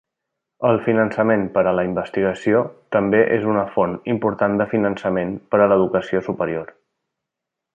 [0.69, 2.61] El finançament per a la investigació
[2.97, 6.75] també és una font important de finançament per a l'educació superior.